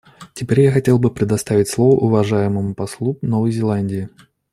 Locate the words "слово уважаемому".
1.69-2.73